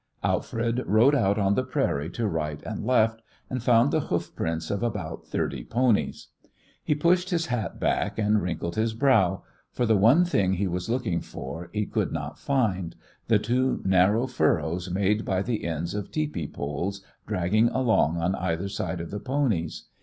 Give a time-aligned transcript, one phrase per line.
[0.23, 4.71] Alfred rode out on the prairie to right and left, and found the hoof prints
[4.71, 6.29] of about thirty ponies.
[6.83, 10.89] He pushed his hat back and wrinkled his brow, for the one thing he was
[10.89, 12.95] looking for he could not find
[13.27, 18.69] the two narrow furrows made by the ends of teepee poles dragging along on either
[18.69, 19.83] side of the ponies.